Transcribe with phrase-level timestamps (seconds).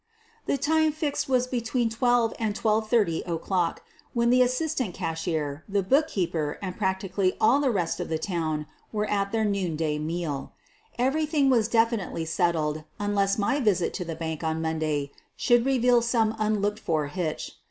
[0.47, 3.83] The time fixed was between 12 and 12 :30 o 'clock,
[4.15, 9.05] when the assistant cashier, the bookkeeper, and practically all the rest of the town were
[9.07, 10.53] at their noonday meal.
[10.97, 16.35] Everything was definitely settled unless my visit to the bank on Monday should reveal some
[16.39, 17.59] unlooked for hitch.